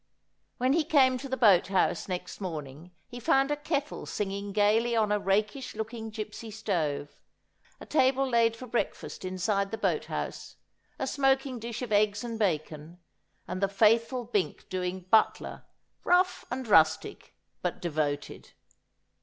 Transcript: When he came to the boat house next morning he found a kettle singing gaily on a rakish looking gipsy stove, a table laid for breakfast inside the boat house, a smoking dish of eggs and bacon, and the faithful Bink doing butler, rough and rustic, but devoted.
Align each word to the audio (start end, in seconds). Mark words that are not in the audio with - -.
When 0.57 0.73
he 0.73 0.83
came 0.83 1.19
to 1.19 1.29
the 1.29 1.37
boat 1.37 1.67
house 1.67 2.07
next 2.07 2.41
morning 2.41 2.89
he 3.07 3.19
found 3.19 3.51
a 3.51 3.55
kettle 3.55 4.07
singing 4.07 4.51
gaily 4.51 4.95
on 4.95 5.11
a 5.11 5.19
rakish 5.19 5.75
looking 5.75 6.09
gipsy 6.09 6.49
stove, 6.49 7.15
a 7.79 7.85
table 7.85 8.27
laid 8.27 8.55
for 8.55 8.65
breakfast 8.65 9.23
inside 9.23 9.69
the 9.69 9.77
boat 9.77 10.05
house, 10.05 10.55
a 10.97 11.05
smoking 11.05 11.59
dish 11.59 11.83
of 11.83 11.91
eggs 11.91 12.23
and 12.23 12.39
bacon, 12.39 12.97
and 13.47 13.61
the 13.61 13.67
faithful 13.67 14.23
Bink 14.23 14.67
doing 14.69 15.01
butler, 15.11 15.65
rough 16.03 16.45
and 16.49 16.67
rustic, 16.67 17.35
but 17.61 17.79
devoted. 17.79 18.53